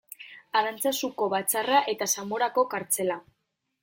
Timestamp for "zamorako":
2.13-2.65